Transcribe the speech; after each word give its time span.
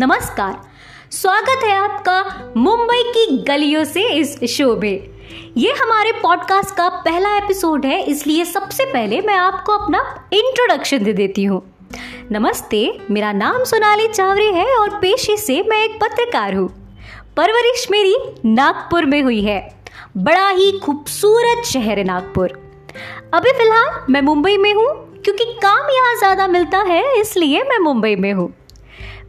नमस्कार। 0.00 0.52
स्वागत 1.12 1.64
है 1.64 1.72
आपका 1.76 2.52
मुंबई 2.56 3.02
की 3.06 3.36
गलियों 3.44 3.82
से 3.84 4.02
इस 4.10 4.38
शो 4.50 4.68
में। 4.76 5.08
ये 5.56 5.72
हमारे 5.72 6.12
पॉडकास्ट 6.12 6.74
का 6.76 6.88
पहला 7.04 7.34
एपिसोड 7.36 7.84
है, 7.86 8.00
इसलिए 8.02 8.44
सबसे 8.44 8.84
पहले 8.84 9.20
मैं 9.20 9.34
आपको 9.34 9.72
अपना 9.72 9.98
इंट्रोडक्शन 10.32 11.02
दे 11.04 11.12
देती 11.12 11.44
हूँ। 11.44 11.60
नमस्ते, 12.32 12.80
मेरा 13.10 13.32
नाम 13.32 13.64
सोनाली 13.64 14.06
चावरे 14.08 14.50
है 14.50 14.64
और 14.76 14.94
पेशे 15.00 15.36
से 15.36 15.60
मैं 15.62 15.82
एक 15.84 15.98
पत्रकार 16.00 16.54
हूँ। 16.54 16.68
परवरिश 17.36 17.86
मेरी 17.90 18.16
नागपुर 18.44 19.06
में 19.06 19.20
हुई 19.22 19.40
है। 19.42 19.60
बड़ा 20.16 20.48
ही 20.50 20.70
खूबसूरत 20.78 21.64
शहर 21.64 21.98
है 21.98 22.04
नागपुर। 22.04 22.58
अभी 23.34 23.52
फ़िलहाल 23.52 24.04
मैं 24.10 24.22
मुंबई 24.22 24.56
में 24.56 24.72
हूँ, 24.74 24.88
क्योंकि 25.24 25.44
काम 25.62 25.90
यहाँ 25.90 26.16
ज़्यादा 26.18 26.46
मिलता 26.48 26.78
है, 26.88 27.02
इसलिए 27.20 27.62
मैं 27.62 27.78
मुंबई 27.78 28.14
में 28.16 28.32
हूँ। 28.32 28.52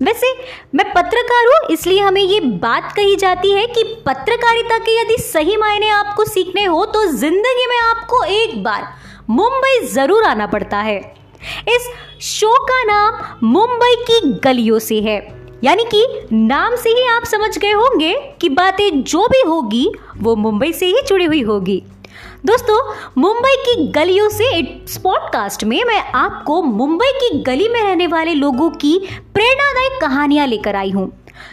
वैसे 0.01 0.31
मैं 0.75 0.85
पत्रकार 0.93 1.47
हूँ, 1.47 1.67
इसलिए 1.71 1.99
हमें 1.99 2.21
ये 2.21 2.39
बात 2.39 2.91
कही 2.95 3.15
जाती 3.15 3.51
है 3.51 3.65
कि 3.67 3.83
पत्रकारिता 4.05 4.77
के 4.77 4.99
यदि 5.01 5.17
सही 5.23 5.57
मायने 5.57 5.89
आपको 5.91 6.25
सीखने 6.25 6.63
हो 6.65 6.85
तो 6.85 7.05
ज़िंदगी 7.07 7.65
में 7.69 7.77
आपको 7.79 8.23
एक 8.25 8.63
बार 8.63 8.87
मुंबई 9.29 9.85
ज़रूर 9.87 10.23
आना 10.23 10.47
पड़ता 10.47 10.77
है। 10.79 10.97
इस 11.69 11.89
शो 12.21 12.53
का 12.63 12.83
नाम 12.83 13.47
मुंबई 13.47 13.95
की 14.01 14.19
गलियों 14.43 14.79
से 14.79 14.99
है। 15.01 15.19
यानी 15.63 15.83
कि 15.85 16.03
नाम 16.33 16.75
से 16.75 16.89
ही 16.89 17.05
आप 17.07 17.23
समझ 17.25 17.57
गए 17.57 17.71
होंगे 17.71 18.13
कि 18.41 18.49
बातें 18.51 19.01
जो 19.03 19.27
भी 19.27 19.41
होगी, 19.41 19.91
वो 20.17 20.35
मुंबई 20.37 20.71
से 20.73 20.85
ही 20.85 21.01
जुड़ी 21.07 21.25
हुई 21.25 21.41
होगी। 21.41 21.81
दोस्तों, 22.45 22.77
मुंबई 23.17 23.55
की 23.57 23.87
गलियों 23.87 24.29
से 24.29 24.49
इस 24.55 24.97
पॉडकास्ट 24.97 25.63
में 25.63 25.83
मैं 25.83 25.99
आपको 26.15 26.61
मुंबई 26.61 27.11
की 27.13 27.39
गली 27.43 27.67
में 27.67 27.81
रहने 27.83 28.07
वाले 28.07 28.33
लोगों 28.33 28.69
की 28.69 28.97
प्रेरणादायक 29.33 29.99
कहानियाँ 30.01 30.47
लेकर 30.47 30.75
आई 30.75 30.91
हूँ, 30.91 31.11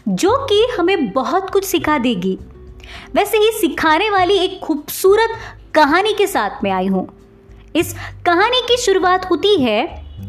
जो 0.09 0.37
कि 0.47 0.67
हमें 0.79 1.11
बहुत 1.11 1.51
कुछ 1.51 1.65
सिखा 1.65 1.99
देगी। 1.99 2.39
वैसे 3.15 3.39
ही 3.39 3.51
सिखाने 3.53 4.11
वाली 4.11 4.39
एक 4.39 4.61
खूबसूरत 4.61 5.39
कहानी 5.75 6.13
के 6.13 6.27
साथ 6.27 6.65
में 6.65 6.71
आई 6.71 6.87
हूँ। 6.87 7.07
इस 7.77 7.95
कहानी 8.27 8.61
की 8.61 8.77
शुरुआत 8.77 9.31
होती 9.31 9.55
है 9.63 9.83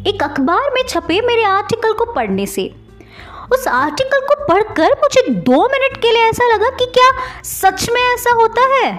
एक 0.08 0.24
अखबार 0.24 0.70
में 0.74 0.82
छपे 0.90 1.22
मेरे 1.22 1.44
आर्टिकल 1.44 1.94
को 1.94 2.06
पढ़ने 2.14 2.46
से। 2.46 2.72
उस 3.52 3.68
आर्टिकल 3.68 4.20
को 4.22 4.36
पढ़कर 4.46 4.92
मुझे 4.94 5.22
दो 5.30 5.64
मिनट 5.68 5.98
के 6.02 6.12
लिए 6.12 6.24
ऐसा 6.24 6.54
लगा 6.54 6.70
कि 6.70 6.86
क्या 6.86 7.12
सच 7.44 7.90
में 7.90 8.02
ऐसा 8.02 8.32
होता 8.32 8.66
है? 8.76 8.90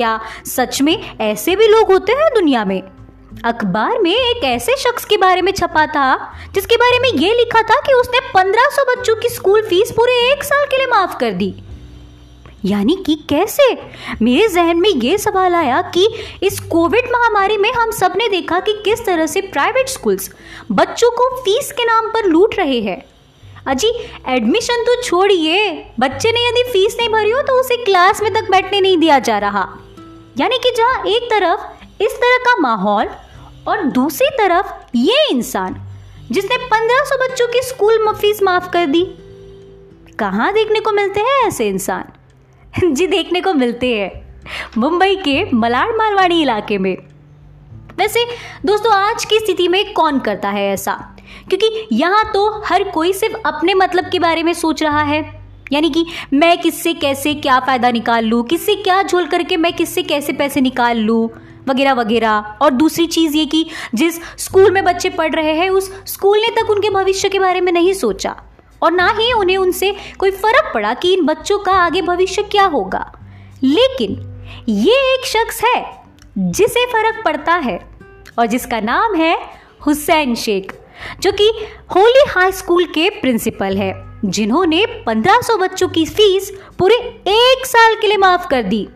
क्या 0.00 0.20
सच 0.46 0.82
में 0.82 1.18
ऐसे 1.20 1.56
भी 1.56 1.66
लोग 1.66 1.92
होते 1.92 2.12
हैं 2.12 2.28
दुनिया 2.34 2.64
में? 2.64 2.82
अखबार 3.44 3.98
में 3.98 4.16
एक 4.16 4.44
ऐसे 4.44 4.72
शख्स 4.76 5.04
के 5.04 5.16
बारे 5.16 5.42
में 5.42 5.52
छपा 5.52 5.86
था, 5.86 6.32
जिसके 6.54 6.76
बारे 6.76 6.98
में 6.98 7.08
यह 7.08 7.34
लिखा 7.34 7.62
था 7.62 7.74
कि 7.74 7.92
उसने 7.92 8.20
1500 8.20 8.82
बच्चों 8.82 9.16
की 9.16 9.28
स्कूल 9.28 9.62
फ़ीस 9.62 9.92
पूरे 9.92 10.32
एक 10.32 10.44
साल 10.44 10.64
के 10.64 10.76
लिए 10.76 10.86
माफ़ 10.86 11.16
कर 11.16 11.30
दी। 11.30 11.54
यानी 12.64 13.02
कि 13.06 13.14
कैसे? 13.14 13.74
मेरे 14.22 14.48
जहन 14.48 14.76
में 14.76 14.90
यह 14.90 15.16
सवाल 15.16 15.54
आया 15.54 15.82
कि 15.82 16.08
इस 16.42 16.60
कोविड 16.60 17.04
महामारी 17.04 17.56
में 17.56 17.72
हम 17.72 17.90
सबने 17.90 18.28
देखा 18.28 18.60
कि 18.60 18.82
किस 18.84 19.06
तरह 19.06 19.26
से 19.26 19.40
प्राइवेट 19.40 19.88
स्कूल्स 19.88 20.30
बच्चों 20.72 21.10
को 21.10 21.36
फ़ीस 21.40 21.72
के 21.72 21.84
नाम 21.84 22.08
पर 22.08 22.24
लूट 22.24 22.54
रहे 22.58 22.80
हैं। 22.80 23.04
अजी, 23.66 24.10
एडमिशन 24.28 24.84
तो 24.86 25.02
छोड़िए। 25.02 25.86
बच्चे 26.00 26.32
ने 26.32 26.48
यदि 26.48 26.72
फ़ीस 26.72 26.96
नहीं 26.98 27.08
भरी 27.08 27.30
हो 27.30 27.42
तो 27.42 27.60
उसे 27.60 27.76
क्लास 27.76 28.22
में 28.22 28.34
तक 28.34 28.50
बैठने 28.50 28.80
नहीं 28.80 28.98
दिया 28.98 29.18
जा 29.18 29.38
रहा। 29.38 29.68
यानी 30.40 30.58
कि 30.58 30.74
जहाँ 30.76 31.02
एक 31.06 31.22
तरफ़ 31.22 31.60
इस 32.02 32.12
तरह 32.12 32.36
का 32.36 32.56
माहौल 32.60 33.08
और 33.68 33.82
दूसरी 33.82 34.28
तरफ़ 34.28 34.66
ये 34.94 35.30
इंसान, 35.30 35.80
जिसने 36.30 36.56
1500 36.56 37.16
बच्चों 37.16 37.46
की 37.48 37.60
स्कूल 37.62 38.12
फ़ीस 38.12 38.42
माफ़ 38.42 38.70
कर 38.70 38.86
दी। 38.86 39.04
कहाँ 40.18 40.52
देखने 40.52 40.80
को 40.80 40.92
मिलते 40.92 41.20
हैं 41.20 41.48
ऐसे 41.48 41.68
इंसान? 41.68 42.04
जी 42.94 43.06
देखने 43.06 43.40
को 43.40 43.54
मिलते 43.54 43.98
हैं। 43.98 44.40
मुंबई 44.78 45.16
के 45.16 45.52
मलाड 45.54 45.88
मालवाड़ी 45.88 46.42
इलाके 46.42 46.78
में। 46.78 46.96
वैसे, 47.96 48.26
दोस्तों, 48.64 48.92
आज 48.92 49.24
की 49.24 49.38
स्थिति 49.38 49.68
में 49.68 49.92
कौन 49.92 50.18
करता 50.18 50.48
है 50.48 50.72
ऐसा? 50.72 51.16
क्योंकि 51.48 51.88
यहाँ 51.92 52.32
तो 52.32 52.62
हर 52.66 52.84
कोई 52.84 53.12
सिर्फ़ 53.12 53.36
अपने 53.46 53.74
मतलब 53.74 54.04
के 54.10 54.18
बारे 54.18 54.42
में 54.42 54.52
सोच 54.52 54.82
रहा 54.82 55.02
है। 55.02 55.39
यानी 55.72 55.90
कि 55.90 56.06
मैं 56.32 56.58
किससे 56.58 56.94
कैसे 56.94 57.34
क्या 57.34 57.60
फ़ायदा 57.60 57.90
निकाल 57.90 58.24
लूँ? 58.24 58.44
किससे 58.44 58.74
क्या 58.74 59.02
झोल 59.02 59.26
करके 59.26 59.56
मैं 59.56 59.72
किससे 59.72 60.02
कैसे 60.02 60.32
पैसे 60.32 60.60
निकाल 60.60 60.98
लूँ? 60.98 61.30
वगैरह 61.68 61.92
वगैरह। 61.92 62.30
और 62.62 62.70
दूसरी 62.70 63.06
चीज़ 63.06 63.36
ये 63.36 63.46
कि 63.46 63.66
जिस 63.94 64.20
स्कूल 64.38 64.70
में 64.70 64.84
बच्चे 64.84 65.10
पढ़ 65.10 65.34
रहे 65.34 65.54
हैं, 65.54 65.70
उस 65.70 65.92
स्कूल 66.06 66.38
ने 66.38 66.48
तक 66.48 66.70
उनके 66.70 66.90
भविष्य 66.90 67.28
के 67.28 67.38
बारे 67.38 67.60
में 67.60 67.72
नहीं 67.72 67.92
सोचा। 67.92 68.36
और 68.82 68.92
ना 68.92 69.14
ही 69.18 69.32
उन्हें 69.32 69.56
उनसे 69.56 69.96
कोई 70.18 70.30
फ़र्क 70.30 70.70
पड़ा 70.74 70.94
कि 70.94 71.14
इन 71.14 71.24
बच्चों 71.24 71.58
का 71.58 71.72
आगे 71.72 72.02
भविष्य 72.02 72.42
क्या 72.42 72.64
होगा। 72.64 73.12
लेकिन 73.62 74.42
ये 74.68 75.14
एक 75.14 75.26
शख्स 75.26 75.64
है, 75.64 76.04
जिसे 76.38 76.86
फ़र्क 76.86 77.24
पड़ता 77.24 77.54
है, 77.54 77.90
और 78.38 78.46
जिसका 78.46 78.80
नाम 78.80 79.14
है 79.14 79.38
हुसैन 79.86 80.34
शेख, 80.34 80.72
जो 81.20 81.32
कि 81.32 81.52
होली 81.96 82.24
हाई 82.30 82.52
स्कूल 82.52 82.84
के 82.84 83.10
प्रिंसिपल 83.10 83.76
है। 83.76 84.09
जिन्होंने 84.24 84.86
1500 84.86 85.56
बच्चों 85.56 85.88
की 85.88 86.06
फ़ीस 86.06 86.58
पूरे 86.78 86.94
एक 87.28 87.66
साल 87.66 87.94
के 87.94 88.06
लिए 88.06 88.16
माफ़ 88.16 88.48
कर 88.48 88.62
दी। 88.62 88.88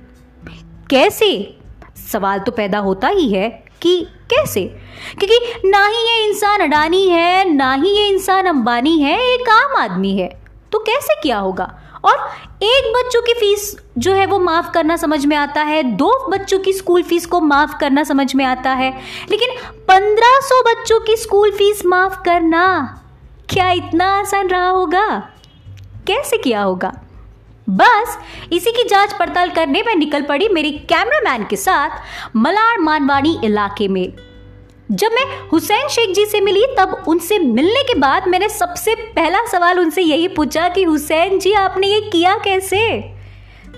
कैसे? 0.90 1.56
सवाल 2.12 2.38
तो 2.38 2.52
पैदा 2.52 2.78
होता 2.78 3.08
ही 3.08 3.28
है 3.28 3.64
कि 3.82 4.06
कैसे? 4.30 4.64
क्योंकि 5.18 5.68
ना 5.68 5.86
ही 5.86 5.96
ये 5.96 6.28
इंसान 6.28 6.60
अडानी 6.60 7.08
है, 7.08 7.52
ना 7.54 7.74
ही 7.74 7.88
ये 7.88 8.08
इंसान 8.08 8.46
अंबानी 8.46 8.98
है, 9.02 9.22
एक 9.22 9.48
आम 9.48 9.82
आदमी 9.82 10.16
है। 10.16 10.42
तो 10.72 10.78
कैसे 10.78 11.20
किया 11.22 11.38
होगा? 11.38 11.80
और 12.04 12.30
एक 12.62 12.92
बच्चों 12.96 13.22
की 13.22 13.34
फ़ीस 13.34 13.76
जो 13.98 14.12
है 14.12 14.26
वो 14.26 14.38
माफ़ 14.38 14.70
करना 14.70 14.96
समझ 14.96 15.26
में 15.26 15.36
आता 15.36 15.62
है, 15.62 15.82
दो 15.82 16.26
बच्चों 16.28 16.58
की 16.58 16.72
स्कूल 16.72 17.02
फ़ीस 17.02 17.26
को 17.26 17.40
माफ़ 17.40 17.78
करना 17.80 18.04
समझ 18.04 18.34
में 18.34 18.44
आता 18.44 18.70
है। 18.70 19.00
लेकिन 19.30 19.48
1500 19.88 20.62
बच्चों 20.62 21.00
की 21.00 21.16
स्कूल 21.16 21.50
फ़ीस 21.50 21.86
माफ़ 21.86 22.18
करना 22.24 23.00
क्या 23.50 23.70
इतना 23.70 24.20
आसान 24.20 24.48
रहा 24.48 24.68
होगा? 24.68 25.30
कैसे 26.06 26.36
किया 26.36 26.62
होगा? 26.62 26.92
बस, 27.68 28.18
इसी 28.52 28.70
की 28.70 28.88
जाँच 28.88 29.12
पड़ताल 29.12 29.50
करने 29.50 29.82
में 29.86 29.96
निकल 29.96 30.22
पड़ी 30.22 30.48
मेरी 30.48 30.70
कैमरामैन 30.70 31.44
के 31.44 31.56
साथ 31.56 31.90
मलाड 32.36 32.80
मानवाड़ी 32.80 33.36
इलाके 33.44 33.88
में। 33.88 34.12
जब 34.90 35.08
मैं 35.12 35.48
हुसैन 35.52 35.88
शेख 35.88 36.14
जी 36.14 36.26
से 36.26 36.40
मिली, 36.40 36.66
तब 36.78 37.04
उनसे 37.08 37.38
मिलने 37.38 37.82
के 37.82 37.94
बाद 37.94 38.28
मैंने 38.28 38.48
सबसे 38.48 38.94
पहला 38.94 39.46
सवाल 39.46 39.80
उनसे 39.80 40.02
यही 40.02 40.28
पूछा 40.28 40.68
कि, 40.68 40.82
हुसैन 40.82 41.38
जी, 41.38 41.52
आपने 41.52 41.86
ये 41.86 42.00
किया 42.00 42.34
कैसे? 42.34 43.14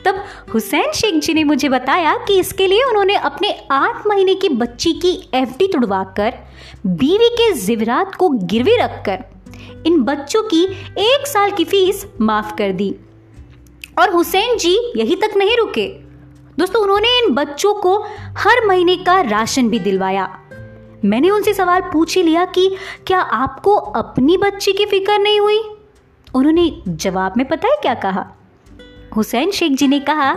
तब 0.04 0.24
हुसैन 0.54 0.92
शेख 0.92 1.14
जी 1.14 1.34
ने 1.34 1.44
मुझे 1.44 1.68
बताया 1.68 2.16
कि 2.28 2.40
इसके 2.40 2.66
लिए 2.66 2.82
उन्होंने 2.82 3.14
अपने 3.14 3.66
आठ 3.70 4.06
महीने 4.06 4.34
की 4.34 4.48
बच्ची 4.48 4.92
की 4.92 5.30
एफडी 5.34 5.66
तुड़वा 5.66 6.14
बीवी 6.86 7.28
के 7.28 7.52
जिवरात 7.52 8.14
को 8.14 8.28
गिरवी 8.28 8.76
रखकर 8.76 9.24
इन 9.86 10.02
बच्चों 10.02 10.42
की 10.42 10.64
एक 10.98 11.26
साल 11.26 11.50
की 11.50 11.64
फ़ीस 11.64 12.06
माफ़ 12.20 12.54
कर 12.54 12.72
दी। 12.72 12.96
और 14.00 14.10
हुसैन 14.10 14.56
जी 14.56 14.92
यही 14.96 15.16
तक 15.16 15.30
नहीं 15.36 15.56
रुके। 15.56 15.86
दोस्तों, 16.58 16.82
उन्होंने 16.82 17.18
इन 17.18 17.34
बच्चों 17.34 17.74
को 17.74 18.04
हर 18.38 18.66
महीने 18.66 18.96
का 18.96 19.20
राशन 19.20 19.68
भी 19.68 19.78
दिलवाया। 19.78 20.40
मैंने 21.04 21.30
उनसे 21.30 21.54
सवाल 21.54 21.80
पूछ 21.80 22.16
ही 22.16 22.22
लिया 22.22 22.44
कि 22.44 22.76
क्या 23.06 23.20
आपको 23.20 23.74
अपनी 23.74 24.36
बच्ची 24.36 24.72
की 24.72 24.86
फ़िक्र 24.86 25.18
नहीं 25.18 25.40
हुई? 25.40 25.60
उन्होंने 26.34 26.82
जवाब 26.88 27.34
में 27.36 27.48
पता 27.48 27.68
है 27.68 27.76
क्या 27.82 27.94
कहा? 27.94 28.26
हुसैन 29.16 29.50
शेख 29.50 29.72
जी 29.72 29.88
ने 29.88 30.00
कहा 30.00 30.34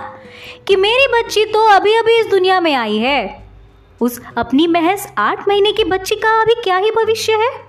कि 0.67 0.75
मेरी 0.75 1.22
बच्ची 1.22 1.46
तो 1.46 1.67
अभी 1.67 1.96
अभी 1.96 2.19
इस 2.19 2.25
दुनिया 2.25 2.59
में 2.59 2.75
आई 2.75 2.97
है। 2.97 3.50
उस 4.02 4.22
अपनी 4.37 4.67
महज 4.67 5.08
आठ 5.17 5.47
महीने 5.47 5.72
की 5.72 5.84
बच्ची 5.84 6.16
का 6.16 6.41
अभी 6.41 6.53
क्या 6.53 6.78
ही 6.78 6.91
भविष्य 6.91 7.34
है? 7.34 7.68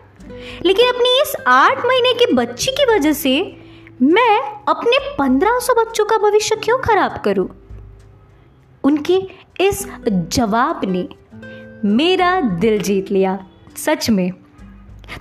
लेकिन 0.65 0.88
अपनी 0.88 1.21
इस 1.23 1.35
आठ 1.47 1.85
महीने 1.87 2.12
की 2.15 2.32
बच्ची 2.35 2.73
की 2.73 2.94
वजह 2.94 3.12
से 3.12 3.56
मैं 4.03 4.65
अपने 4.69 4.99
पंद्रह 5.19 5.59
सौ 5.59 5.75
बच्चों 5.75 6.05
का 6.05 6.19
भविष्य 6.19 6.56
क्यों 6.56 6.79
खराब 6.79 7.23
करूँ? 7.25 7.49
उनके 8.85 9.21
इस 9.61 9.87
जवाब 10.09 10.81
ने 10.85 11.09
मेरा 11.85 12.41
दिल 12.41 12.82
जीत 12.82 13.11
लिया, 13.11 13.47
सच 13.77 14.11
में। 14.11 14.31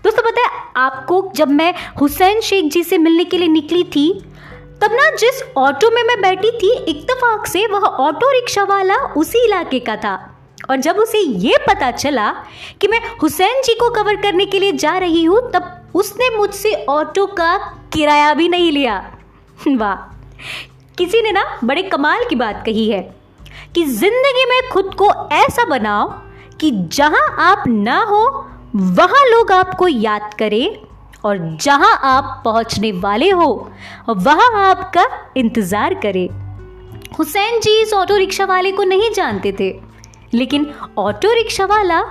दोस्तों, 0.04 0.24
पता 0.24 0.42
है, 0.42 0.64
आपको 0.78 1.32
जब 1.36 1.50
मैं 1.50 1.74
हुसैन 2.02 2.42
शेख 2.42 2.66
जी 2.66 2.84
से 2.84 2.98
मिलने 2.98 3.24
के 3.24 3.38
लिए 3.38 3.48
निकली 3.48 3.84
थी, 3.84 4.22
तब 4.82 4.92
ना 4.94 5.16
जिस 5.16 5.44
ऑटो 5.58 5.92
में 5.92 6.04
मैं 6.04 6.22
बैठी 6.22 6.52
थी 6.52 6.72
इत्तफाक 6.84 7.46
से, 7.46 7.68
वह 7.68 7.80
ऑटो 7.80 8.32
रिक्शा 8.32 8.64
वाला 8.64 8.96
उसी 8.96 9.46
इलाके 9.46 9.80
का 9.80 9.96
था। 9.96 10.39
और 10.70 10.78
जब 10.78 10.96
उसे 10.96 11.20
ये 11.20 11.58
पता 11.68 11.92
चला 11.92 12.30
कि 12.82 12.88
मैं 12.88 13.00
हुसैन 13.22 13.62
जी 13.62 13.74
को 13.74 13.90
कवर 13.90 14.16
करने 14.16 14.46
के 14.46 14.60
लिए 14.60 14.72
जा 14.72 14.98
रही 14.98 15.24
हूँ, 15.24 15.40
तब 15.52 15.92
उसने 15.96 16.38
मुझसे 16.38 16.74
ऑटो 16.90 17.26
का 17.26 17.58
किराया 17.94 18.34
भी 18.34 18.50
नहीं 18.50 18.72
लिया। 18.72 18.98
वाह। 19.68 19.96
किसी 20.98 21.22
ने 21.22 21.32
ना 21.32 21.44
बड़े 21.64 21.84
कमाल 21.84 22.24
की 22.30 22.36
बात 22.36 22.64
कही 22.66 22.90
है 22.90 23.02
कि 23.76 23.86
ज़िंदगी 23.86 24.46
में 24.46 24.70
खुद 24.72 24.94
को 24.94 25.10
ऐसा 25.36 25.66
बनाओ 25.66 26.08
कि 26.60 26.72
जहाँ 26.72 27.28
आप 27.40 27.64
ना 27.68 28.00
हो, 28.04 28.24
वहाँ 28.76 29.26
लोग 29.26 29.52
आपको 29.52 29.88
याद 29.88 30.34
करें 30.40 30.78
और 31.26 31.38
जहाँ 31.62 32.00
आप 32.04 32.42
पहुँचने 32.46 32.92
वाले 32.92 33.30
हो, 33.30 33.72
वहाँ 34.10 34.70
आपका 34.70 35.06
इंतज़ार 35.38 35.94
करें। 35.94 36.28
हुसैन 37.18 37.60
जी 37.60 37.82
इस 37.82 37.94
ऑटो 37.94 38.16
रिक्शा 38.16 38.46
वाले 38.46 38.72
को 38.72 38.84
नहीं 38.84 39.12
जानते 39.12 39.52
थे। 39.60 39.89
लेकिन 40.34 40.74
ऑटो 40.98 41.34
रिक्शा 41.34 41.66
वाला 41.66 42.04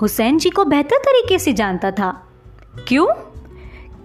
हुसैन 0.00 0.38
जी 0.38 0.50
को 0.50 0.64
बेहतर 0.64 0.96
तरीके 0.96 1.38
से 1.38 1.52
जानता 1.52 1.90
था। 1.90 2.28
क्यों? 2.88 3.06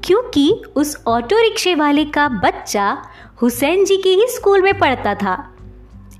क्योंकि 0.03 0.63
उस 0.75 1.03
ऑटो 1.07 1.41
रिक्शे 1.41 1.75
वाले 1.75 2.05
का 2.05 2.29
बच्चा 2.29 3.03
हुसैन 3.41 3.85
जी 3.85 3.97
के 3.97 4.09
ही 4.09 4.25
स्कूल 4.27 4.61
में 4.61 4.79
पढ़ता 4.79 5.15
था। 5.15 5.55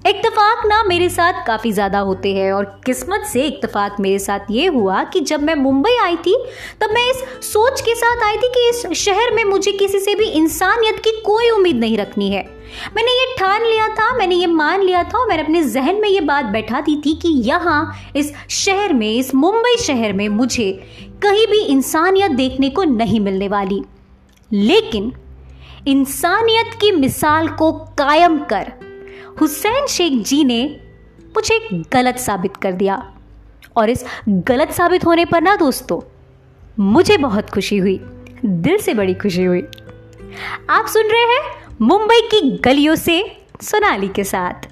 इत्तेफाक 0.08 0.66
ना 0.66 0.82
मेरे 0.84 1.08
साथ 1.10 1.46
काफ़ी 1.48 1.72
ज़्यादा 1.72 2.00
होते 2.00 2.34
हैं 2.34 2.52
और 2.54 2.66
किस्मत 2.86 3.24
से 3.28 3.42
इतफाक 3.48 3.96
मेरे 4.00 4.20
साथ 4.20 4.52
ये 4.52 4.68
हुआ 4.68 5.04
कि 5.04 5.20
जब 5.22 5.42
मैं 5.44 5.56
मुंबई 5.56 5.96
आई 6.04 6.16
थी, 6.18 6.36
तब 6.82 6.90
मैं 6.94 7.04
इस 7.10 7.24
सोच 7.46 7.82
के 7.82 7.96
साथ 7.96 8.24
आई 8.24 8.38
थी 8.38 8.50
कि 8.50 8.70
इस 8.70 8.86
शहर 9.00 9.34
में 9.36 9.44
मुझे 9.44 9.72
किसी 9.72 10.00
से 10.00 10.16
भी 10.16 10.28
इंसानियत 10.30 11.00
की 11.00 11.12
कोई 11.26 11.50
उम्मीद 11.50 11.76
नहीं 11.76 11.98
रखनी 11.98 12.30
है। 12.32 12.44
मैंने 12.96 13.12
ये 13.12 13.36
ठान 13.38 13.66
लिया 13.66 13.88
था, 13.90 14.12
मैंने 14.18 14.36
ये 14.36 14.48
मान 14.48 14.82
लिया 14.82 15.04
था 15.04 15.20
और 15.20 15.28
मैंने 15.30 15.44
अपने 15.44 15.64
जहन 15.64 16.02
में 16.02 16.10
ये 16.10 16.22
बात 16.22 16.46
बैठा 16.46 16.82
दी 16.82 16.96
थी 16.96 17.16
कि 17.16 17.30
यहाँ, 17.44 17.94
इस 18.16 18.34
शहर 18.50 18.94
में, 18.94 19.12
इस 19.12 19.36
मुंबई 19.36 19.76
शहर 19.78 20.14
में 20.14 20.28
मुझे 20.30 20.72
कहीं 21.24 21.48
भी 21.48 21.64
इंसानियत 21.66 22.32
देखने 22.32 22.70
को 22.70 22.84
नहीं 22.86 23.20
मिलने 23.20 23.48
वाली। 23.48 23.84
लेकिन 24.52 25.14
इंसानियत 25.88 26.78
की 26.82 26.92
मिसाल 26.92 27.48
को 27.50 27.72
कायम 27.98 28.40
कर 28.44 28.72
हुसैन 29.42 29.88
शेख 29.88 30.14
जी 30.14 30.44
ने 30.44 30.80
मुझे 31.36 31.60
गलत 31.94 32.18
साबित 32.18 32.58
कर 32.58 32.72
दिया। 32.72 33.14
और 33.78 33.90
इस 33.90 34.06
गलत 34.30 34.72
साबित 34.72 35.06
होने 35.06 35.26
पर 35.26 35.42
ना 35.42 35.56
दोस्तों, 35.56 36.00
मुझे 36.80 37.18
बहुत 37.18 37.50
खुशी 37.50 37.78
हुई, 37.78 38.00
दिल 38.46 38.78
से 38.78 38.94
बड़ी 38.94 39.14
खुशी 39.14 39.44
हुई। 39.44 39.62
आप 40.70 40.86
सुन 40.86 41.08
रहे 41.08 41.22
हैं 41.22 41.42
मुंबई 41.82 42.22
की 42.22 42.58
गलियों 42.58 42.96
से 42.96 43.24
सोनाली 43.62 44.08
के 44.08 44.24
साथ। 44.24 44.69